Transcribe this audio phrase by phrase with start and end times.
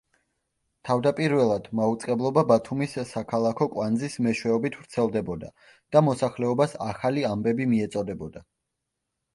[0.87, 5.53] თავდაპირველად, მაუწყებლობა ბათუმის საქალაქო კვანძის მეშვეობით ვრცელდებოდა
[5.97, 8.49] და მოსახლეობას ახალი ამბები მიეწოდებოდა.